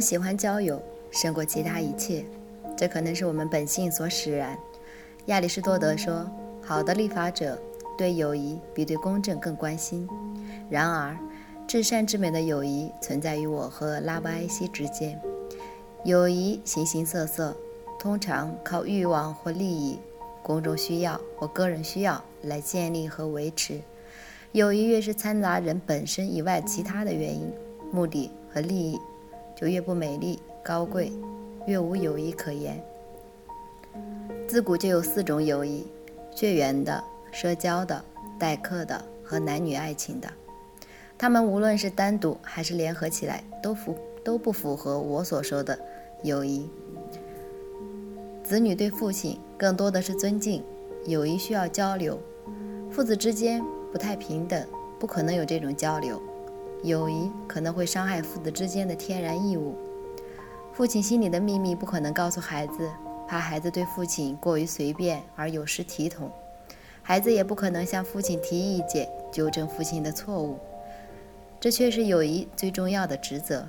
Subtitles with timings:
[0.00, 2.24] 喜欢交友胜过其他一切，
[2.76, 4.56] 这可能是我们本性所使然。
[5.26, 6.28] 亚里士多德说
[6.62, 7.60] ：“好的立法者
[7.98, 10.08] 对友谊比对公正更关心。”
[10.70, 11.16] 然而，
[11.66, 15.20] 至善至美的友谊存在于我和拉布埃西之间。
[16.04, 17.54] 友谊形形色色，
[17.98, 19.98] 通常靠欲望或利益、
[20.42, 23.80] 公众需要或个人需要来建立和维持。
[24.52, 27.52] 友谊越是掺杂人本身以外其他的原因。
[27.92, 28.96] 目的和利益
[29.60, 31.12] 就越不美丽高贵，
[31.66, 32.82] 越无友谊可言。
[34.48, 35.86] 自古就有四种友谊：
[36.34, 38.02] 血缘的、社交的、
[38.38, 40.28] 待客的和男女爱情的。
[41.18, 43.94] 他们无论是单独还是联合起来，都符
[44.24, 45.78] 都不符合我所说的
[46.22, 46.66] 友谊。
[48.42, 50.64] 子女对父亲更多的是尊敬，
[51.04, 52.18] 友谊需要交流。
[52.90, 54.66] 父子之间不太平等，
[54.98, 56.20] 不可能有这种交流。
[56.82, 59.76] 友谊可能会伤害父子之间的天然义务。
[60.72, 62.88] 父亲心里的秘密不可能告诉孩子，
[63.28, 66.30] 怕孩子对父亲过于随便而有失体统。
[67.02, 70.58] 孩子也不可能向父亲提意见，纠正父亲的错误。
[71.58, 73.68] 这却是友谊最重要的职责。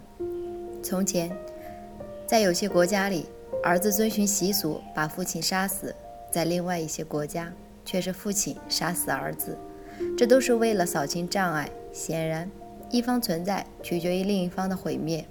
[0.82, 1.30] 从前，
[2.26, 3.26] 在有些国家里，
[3.64, 5.88] 儿子遵循习俗把父亲杀死；
[6.32, 7.52] 在另外一些国家，
[7.84, 9.58] 却是父亲杀死儿子。
[10.17, 11.70] 这都是为了扫清障碍。
[11.92, 12.50] 显然。
[12.92, 15.26] 一方存在取决于另一方的毁灭。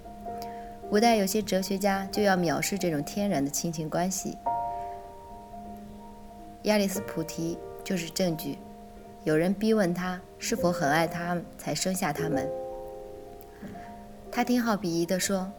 [0.89, 4.37] 古代有些哲学家就要藐视这种天然的亲情关系。
[6.63, 8.57] 亚里斯普提就是证据。
[9.23, 12.49] 有人逼问他是否很爱他才生下他们，
[14.31, 15.49] 他挺好鄙夷地说：“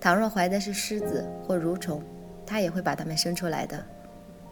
[0.00, 2.00] 倘若怀的是狮子或蠕虫，
[2.46, 3.84] 他也会把他们生出来的。”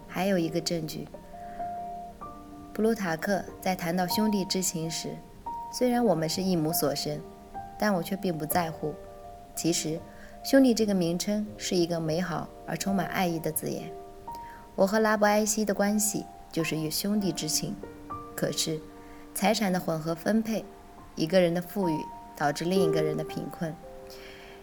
[0.09, 1.07] 还有一个证据，
[2.73, 5.11] 布鲁塔克在谈到兄弟之情时。
[5.71, 7.21] 虽然我们是一母所生，
[7.79, 8.95] 但我却并不在乎。
[9.55, 10.01] 其实，
[10.43, 13.93] 兄弟这个名称是一个美好而充满爱意的字眼。
[14.75, 17.75] 我和拉布埃西的关系就是一兄弟之情。
[18.37, 18.81] 可是，
[19.35, 20.65] 财产的混合分配，
[21.17, 21.99] 一个人的富裕
[22.37, 23.75] 导致另一个人的贫困，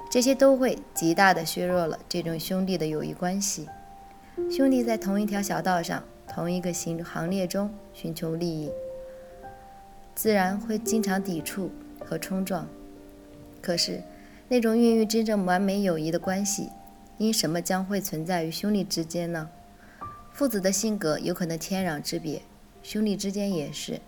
[0.10, 3.68] 这些都会极大地削弱了这种兄弟的友谊关系。
[4.50, 8.72] 兄弟在同一条小道上，同一个行行列中寻求利益。
[10.16, 12.66] 自然会经常抵触和冲撞，
[13.62, 14.02] 可是
[14.48, 16.70] 那种孕育真正完美友谊的关系，
[17.18, 19.50] 因什么将会存在于兄弟之间呢？
[20.32, 22.42] 父子的性格有可能天壤之别，
[22.82, 24.00] 兄弟之间也是。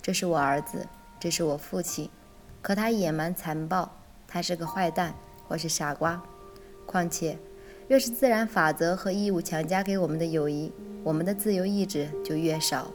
[0.00, 0.86] 这是我儿子，
[1.18, 2.08] 这是我父亲，
[2.62, 3.90] 可他野蛮残暴，
[4.28, 5.14] 他是个坏蛋
[5.48, 6.22] 或是傻瓜。
[6.86, 7.36] 况且，
[7.88, 10.72] 越是自然法则和义务强加给我们的友谊，
[11.02, 12.92] 我们的自由意志就越少。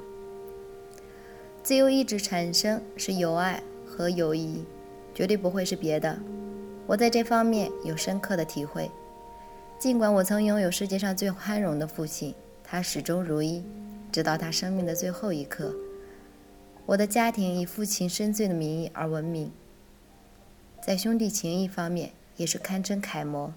[1.63, 4.65] 自由意志产生是友爱和友谊，
[5.13, 6.17] 绝对不会是别的。
[6.87, 8.89] 我在这方面有深刻的体会。
[9.77, 12.33] 尽管我曾拥有世界上最宽容的父亲，
[12.63, 13.63] 他始终如一，
[14.11, 15.73] 直到他生命的最后一刻。
[16.87, 19.51] 我的家庭以父亲深邃的名义而闻名，
[20.83, 23.53] 在兄弟情谊方面也是堪称楷模。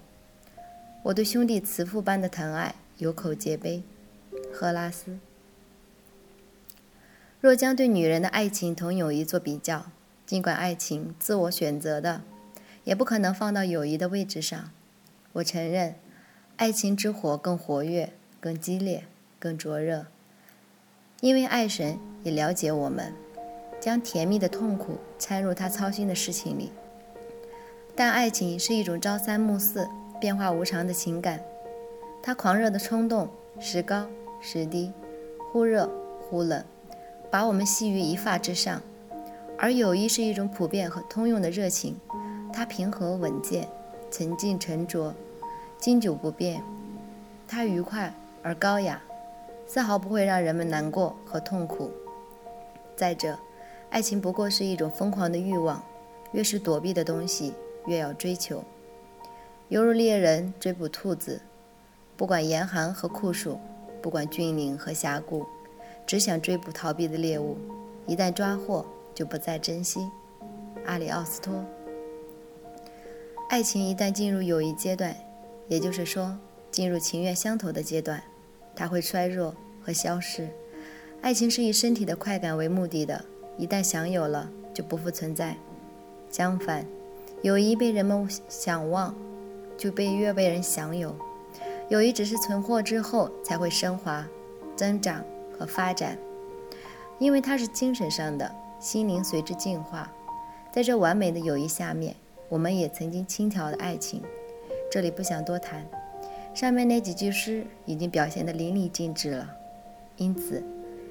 [1.01, 3.81] 我对兄弟慈父般的疼爱有口皆碑。
[4.53, 5.17] 赫拉斯。
[7.45, 9.85] 若将对女人的爱情同友谊做比较，
[10.25, 12.23] 尽管爱情自我选择的，
[12.83, 14.71] 也不可能放到友谊的位置上。
[15.33, 15.93] 我承认，
[16.55, 19.03] 爱情之火更活跃、更激烈、
[19.37, 20.07] 更灼热，
[21.21, 23.13] 因为爱神也了解我们，
[23.79, 26.71] 将甜蜜的痛苦掺入他操心的事情里。
[27.95, 29.87] 但爱情是一种朝三暮四、
[30.19, 31.39] 变化无常的情感，
[32.23, 33.29] 它狂热的冲动
[33.59, 34.07] 时高
[34.41, 34.91] 时低，
[35.51, 35.87] 忽热
[36.27, 36.65] 忽冷。
[37.35, 38.81] 把我们系于一发之上，
[39.57, 41.99] 而友谊是一种普遍和通用的热情，
[42.53, 43.67] 它平和稳健，
[44.09, 45.13] 沉静沉着，
[45.77, 46.63] 经久不变。
[47.45, 49.01] 它愉快而高雅，
[49.67, 51.91] 丝毫不会让人们难过和痛苦。
[52.95, 53.37] 再者，
[53.89, 55.83] 爱情不过是一种疯狂的欲望，
[56.31, 57.53] 越是躲避的东西，
[57.85, 58.63] 越要追求，
[59.67, 61.41] 犹如猎人追捕兔子，
[62.15, 63.59] 不管严寒和酷暑，
[64.01, 65.45] 不管峻岭和峡谷。
[66.05, 67.57] 只想追捕逃避的猎物，
[68.05, 69.99] 一旦抓获就不再珍惜。
[70.85, 71.65] 阿里奥斯托。
[73.49, 75.15] 爱情一旦进入友谊阶段，
[75.67, 76.37] 也就是说
[76.69, 78.21] 进入情愿相投的阶段，
[78.75, 80.47] 它会衰弱和消失。
[81.21, 83.23] 爱情是以身体的快感为目的的，
[83.57, 85.55] 一旦享有了，就不复存在。
[86.29, 86.85] 相反，
[87.41, 89.15] 友谊被人们想望，
[89.77, 91.15] 就被越被人享有。
[91.89, 94.27] 友谊只是存货之后才会升华、
[94.75, 95.23] 增长
[95.57, 96.17] 和发展，
[97.19, 100.11] 因为它是精神上的，心灵随之进化。
[100.71, 102.15] 在这完美的友谊下面，
[102.49, 104.21] 我们也曾经轻佻的爱情，
[104.91, 105.85] 这里不想多谈。
[106.53, 109.49] 上面那几句诗已经表现得淋漓尽致了，
[110.17, 110.63] 因此，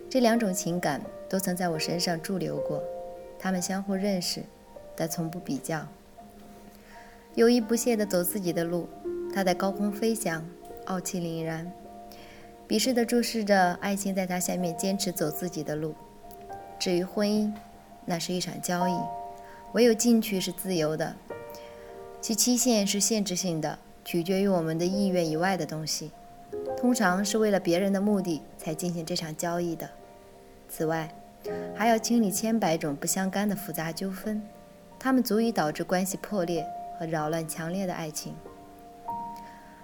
[0.08, 2.82] 这两种情感都曾在我身上驻留过，
[3.38, 4.42] 他们相互认识，
[4.94, 5.86] 但从不比较。
[7.34, 8.88] 友谊不懈地走自己的路，
[9.34, 10.44] 它在高空飞翔。
[10.86, 11.72] 傲气凛然，
[12.66, 15.94] 鄙视地注视着爱情在他下面坚持走自己的路。
[16.78, 17.52] 至于婚姻，
[18.04, 18.98] 那是一场交易，
[19.72, 21.14] 唯有进去是自由的，
[22.20, 26.10] 其期限是限制性的，取决于我们的意愿以外的东西。
[26.76, 29.88] 通常是为了别人的目的才进行这场交易的。
[30.68, 31.14] 此外，
[31.74, 34.42] 还要清理千百种不相干的复杂纠纷，
[34.98, 36.66] 它们足以导致关系破裂
[36.98, 38.34] 和扰乱强烈的爱情。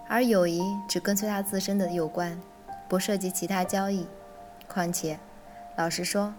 [0.09, 2.39] 而友谊只跟随他自身的有关，
[2.91, 4.05] 不涉及其他交易。
[4.67, 5.17] 况且，
[5.77, 6.35] 老实说，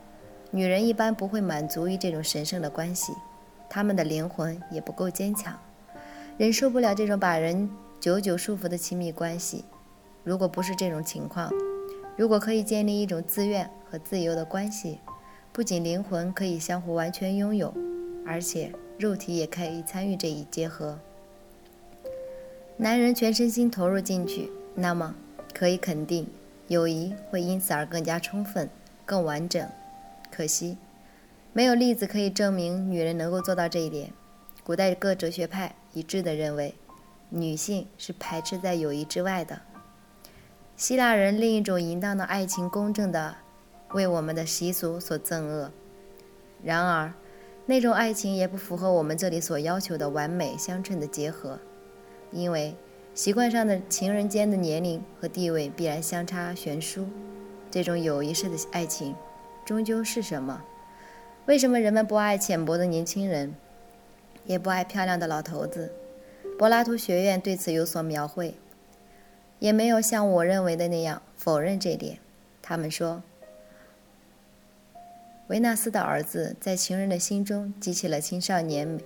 [0.52, 3.14] 女人一般不会满足于这种神圣的关系，
[3.70, 5.58] 她们的灵魂也不够坚强，
[6.38, 7.70] 忍受不了这种把人
[8.02, 9.64] 久久束缚的亲密关系。
[10.26, 11.50] 如果不是这种情况，
[12.18, 15.00] 如果可以建立一种自愿和自由的关系，
[15.54, 17.74] 不仅灵魂可以相互完全拥有，
[18.28, 21.00] 而且肉体也可以参与这一结合。
[22.76, 25.16] 男人全身心投入进去，那么
[25.54, 26.28] 可以肯定，
[26.72, 28.70] 友谊会因此而更加充分、
[29.06, 29.68] 更完整。
[30.32, 30.78] 可惜，
[31.52, 34.14] 没有例子可以证明女人能够做到这一点。
[34.64, 36.74] 古代各哲学派一致地认为，
[37.28, 39.60] 女性是排斥在友谊之外的。
[40.78, 43.36] 希腊人另一种淫荡的爱情，公正地
[43.92, 45.70] 为我们的习俗所憎恶。
[46.64, 47.14] 然而，
[47.66, 51.60] 那种爱情也不符合我们这里所要求的完美相称的结合。
[52.32, 52.74] 因为
[53.14, 57.06] 习惯上的情人间的年龄和地位必然相差悬殊，
[57.70, 59.14] 这种友谊式的爱情，
[59.66, 60.64] 终究是什么？
[61.46, 63.54] 为什么人们不爱浅薄的年轻人，
[64.46, 65.92] 也不爱漂亮的老头子？
[66.58, 68.56] 柏拉图学院对此有所描绘，
[69.60, 72.20] 也没有像我认为的那样否认这点。
[72.62, 73.22] 他们说，
[75.48, 79.02] 维纳斯的儿子在情人的心中激起了青少年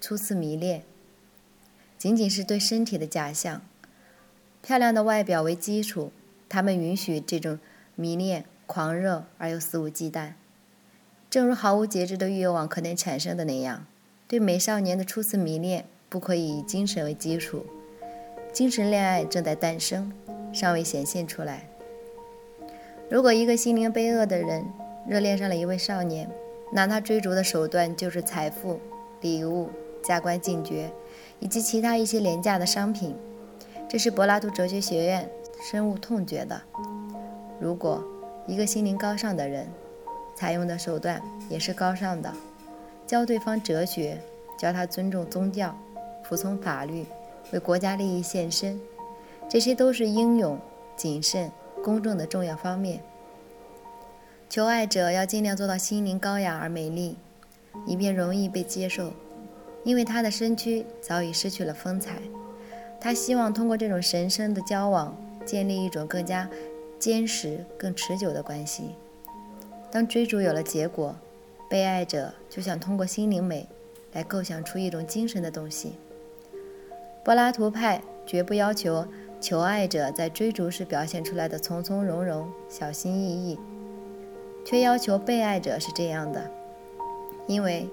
[0.00, 0.82] 初次迷恋。
[1.98, 3.60] 仅仅是对身体的假象，
[4.62, 6.12] 漂亮的外表为基础，
[6.48, 7.58] 他们允许这种
[7.96, 10.34] 迷恋、狂热而又肆无忌惮，
[11.28, 13.84] 正如毫无节制的欲望可能产生的那样。
[14.28, 17.66] 对美少年的初次迷恋不可以以精神为基础，
[18.52, 20.12] 精神恋爱正在诞生，
[20.52, 21.68] 尚未显现出来。
[23.10, 24.64] 如果一个心灵悲恶的人
[25.08, 26.30] 热恋上了一位少年，
[26.72, 28.78] 那他追逐的手段就是财富、
[29.22, 29.70] 礼物、
[30.04, 30.92] 加官进爵。
[31.40, 33.14] 以及其他一些廉价的商品，
[33.88, 35.28] 这是柏拉图哲学学院
[35.62, 36.60] 深恶痛绝的。
[37.60, 38.04] 如果
[38.46, 39.66] 一个心灵高尚的人，
[40.34, 42.32] 采用的手段也是高尚的，
[43.06, 44.20] 教对方哲学，
[44.58, 45.76] 教他尊重宗教，
[46.24, 47.04] 服从法律，
[47.52, 48.80] 为国家利益献身，
[49.48, 50.58] 这些都是英勇、
[50.96, 51.50] 谨慎、
[51.82, 53.00] 公正的重要方面。
[54.48, 57.16] 求爱者要尽量做到心灵高雅而美丽，
[57.86, 59.12] 以便容易被接受。
[59.84, 62.18] 因为他的身躯早已失去了风采，
[63.00, 65.16] 他希望通过这种神圣的交往，
[65.46, 66.48] 建立一种更加
[66.98, 68.90] 坚实、更持久的关系。
[69.90, 71.16] 当追逐有了结果，
[71.70, 73.66] 被爱者就想通过心灵美
[74.12, 75.94] 来构想出一种精神的东西。
[77.24, 79.06] 柏拉图派绝不要求
[79.40, 83.58] 求爱者在追逐时表现出来的从从容容、小心翼翼，
[84.66, 86.50] 却要求被爱者是这样的，
[87.46, 87.88] 因为。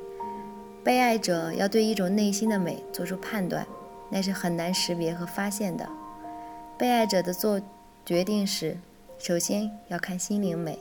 [0.85, 3.65] 被爱者要对一种内心的美做出判断，
[4.11, 5.89] 那是很难识别和发现的。
[6.77, 7.59] 被爱者的做
[8.05, 8.77] 决定时，
[9.17, 10.77] 首先要看心灵美，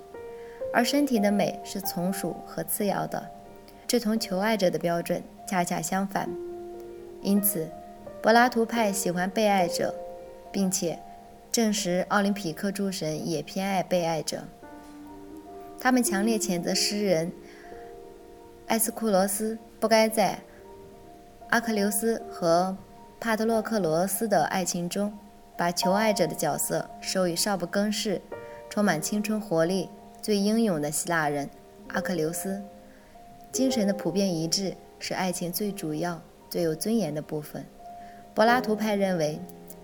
[0.75, 3.31] 而身体的美是从属和次要的，
[3.87, 6.29] 这同求爱者的标准恰恰相反。
[7.23, 7.67] 因此，
[8.21, 9.95] 柏拉图派喜欢被爱者，
[10.53, 10.99] 并且
[11.51, 14.45] 证实奥林匹克诸神也偏爱被爱者。
[15.81, 17.33] 他们强烈谴责诗人
[18.67, 19.57] 埃斯库罗斯。
[19.85, 20.39] 不该在
[21.51, 22.75] 阿克琉斯和
[23.21, 25.13] 帕特洛克罗斯的爱情中，
[25.59, 28.23] 把求爱者的角色授予少不更事、
[28.71, 29.91] 充满青春活力、
[30.23, 31.51] 最英勇的希腊人
[31.89, 32.63] 阿克琉斯。
[33.53, 37.63] 精神的普遍一致是爱情最主要、最有尊严的部分。
[38.35, 39.39] 柏拉图派认为，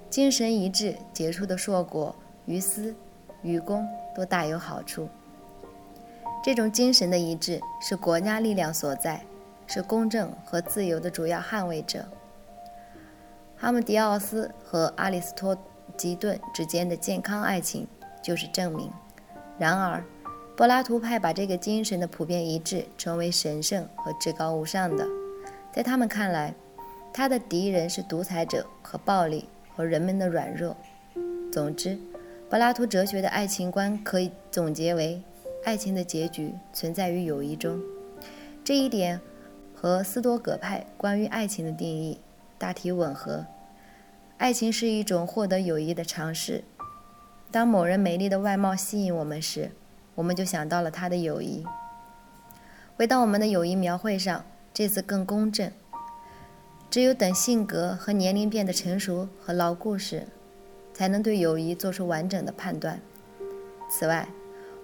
[0.08, 2.16] 精神一致结出的硕果，
[2.46, 2.94] 于私
[3.42, 5.10] 于公都大有好处。
[6.42, 9.20] 这种精神的一致是国家力量所在，
[9.72, 12.04] 是公正和自由的主要捍卫者。
[13.56, 15.56] 哈姆迪奥斯和阿里斯托
[15.96, 17.86] 吉顿之间的健康爱情
[18.20, 18.90] 就是证明。
[19.60, 20.02] 然而，
[20.56, 25.06] 柏拉图派把这个精神的普遍一致称为神圣和至高无上的。
[25.72, 26.52] 在他们看来，
[27.12, 30.76] 他的敌人是独裁者和暴力和人们的软弱。
[31.52, 31.96] 总之，
[32.48, 35.22] 柏拉图哲学的爱情观可以总结为：
[35.64, 37.80] 爱情的结局存在于友谊中。
[38.64, 39.20] 这一点
[39.82, 42.20] 和斯多葛派关于爱情的定义
[42.58, 43.46] 大体吻合。
[44.36, 46.64] 爱情是一种获得友谊的尝试。
[47.50, 49.70] 当某人美丽的外貌吸引我们时，
[50.16, 51.64] 我们就想到了他的友谊。
[52.94, 54.44] 回到我们的友谊描绘上，
[54.74, 55.72] 这次更公正。
[56.90, 60.26] 只有等性格和年龄变得成熟和牢固时，
[60.92, 63.00] 才能对友谊做出完整的判断。
[63.90, 64.28] 此外，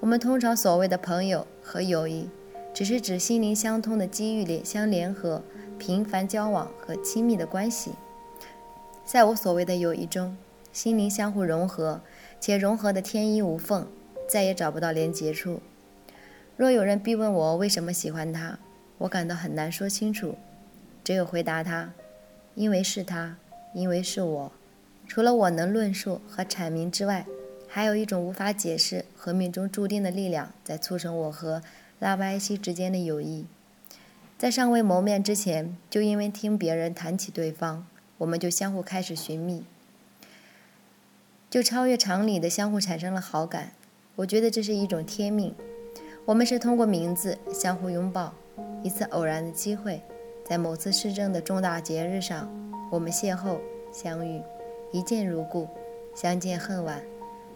[0.00, 2.30] 我们通常所谓的朋友和友谊，
[2.76, 5.42] 只是指心灵相通的机遇里相联合、
[5.78, 7.92] 频繁交往和亲密的关系。
[9.02, 10.36] 在我所谓的友谊中，
[10.74, 12.02] 心灵相互融合。
[12.38, 13.88] 且融合的天衣无缝，
[14.28, 15.62] 再也找不到连结处。
[16.54, 18.58] 若有人逼问我为什么喜欢他，
[18.98, 20.36] 我感到很难说清楚，
[21.02, 21.94] 只有回答他：
[22.54, 23.38] 因为是他，
[23.72, 24.52] 因为是我。
[25.06, 27.24] 除了我能论述和阐明之外，
[27.66, 31.62] 还有一种无法解释和命中注定的力量在促成我和
[31.98, 33.46] 拉巴埃西之间的友谊。
[34.38, 37.86] 在尚未谋面之前，就因为听别人谈起对方，
[38.18, 39.64] 我们就相互开始寻觅。
[41.48, 43.72] 就超越常理的相互产生了好感，
[44.16, 45.54] 我觉得这是一种天命。
[46.26, 48.34] 我们是通过名字相互拥抱，
[48.82, 50.02] 一次偶然的机会，
[50.44, 52.50] 在某次市政的重大节日上，
[52.90, 53.58] 我们邂逅
[53.90, 54.42] 相遇，
[54.92, 55.66] 一见如故，
[56.14, 57.00] 相见恨晚，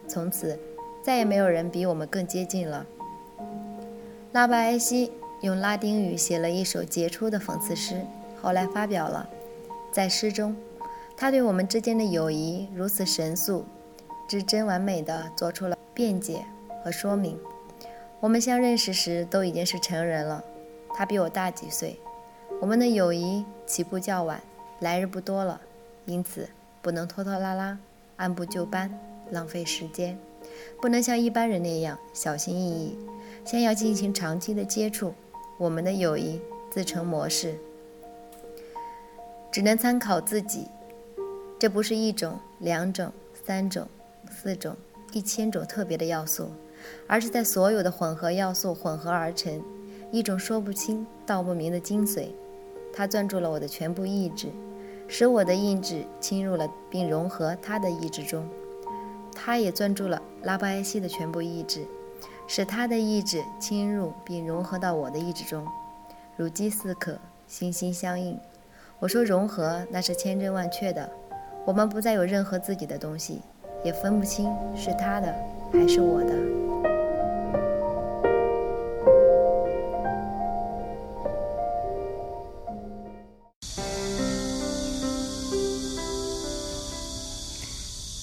[0.09, 0.59] 从此
[1.04, 2.87] 再也没有人比我们更接近了。
[4.32, 5.10] 拉巴埃西
[5.40, 8.00] 用拉丁语写了一首杰出的讽刺诗，
[8.40, 9.28] 后来发表了。
[9.90, 10.54] 在诗中，
[11.16, 13.64] 他对我们之间的友谊如此神速。
[14.28, 16.44] 至真完美的做出了辩解
[16.84, 17.37] 和说明。
[18.20, 20.44] 我们相认识时都已经是成人了，
[20.94, 21.99] 他比我大几岁。
[22.60, 24.40] 我们的友谊起步较晚，
[24.78, 25.60] 来日不多了，
[26.06, 26.49] 因此
[26.80, 27.76] 不能拖拖拉拉、
[28.18, 28.96] 按部就班、
[29.32, 30.16] 浪费时间，
[30.80, 32.96] 不能像一般人那样小心翼翼。
[33.44, 35.14] 先要进行长期的接触，
[35.59, 37.59] 我们的友谊自成模式，
[39.50, 40.68] 只能参考自己。
[41.59, 43.12] 这不是一种、两种、
[43.44, 43.87] 三种。
[44.32, 44.76] 四种、
[45.12, 46.50] 一千种特别的要素，
[47.09, 49.61] 而是在所有的混合要素混合而成
[50.12, 52.28] 一种说不清道不明的精髓。
[52.92, 54.47] 它攥住了我的全部意志，
[55.09, 58.49] 使我的意志侵入了并融合他的意志中。
[59.35, 61.85] 他也攥住了拉巴埃西的全部意志，
[62.52, 65.64] 使他的意志侵入并融合到我的意志中，
[66.37, 67.16] 如饥似渴，
[67.47, 68.37] 心心相印。
[68.99, 71.09] 我说融合，那是千真万确的。
[71.64, 73.40] 我们不再有任何自己的东西。
[73.85, 75.33] 也分不清是他的
[75.73, 76.35] 还是我的。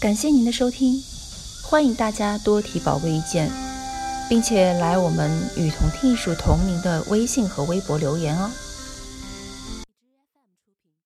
[0.01, 1.01] 感谢您的收听，
[1.63, 3.49] 欢迎大家多提宝贵意见，
[4.29, 8.51] 并且来我们与同听艺术同名的微信和微博留言哦。